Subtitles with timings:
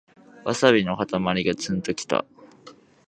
[0.45, 2.25] ワサビのかたまりがツンときた